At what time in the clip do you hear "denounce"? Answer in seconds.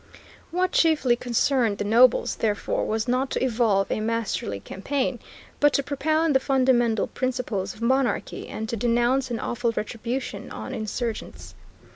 8.75-9.29